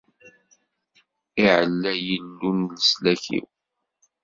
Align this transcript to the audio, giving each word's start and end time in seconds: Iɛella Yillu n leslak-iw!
Iɛella 1.45 1.91
Yillu 2.05 2.51
n 2.57 2.59
leslak-iw! 2.71 3.47